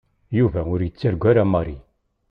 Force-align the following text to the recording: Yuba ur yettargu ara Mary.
Yuba 0.37 0.61
ur 0.73 0.79
yettargu 0.81 1.25
ara 1.31 1.43
Mary. 1.51 1.77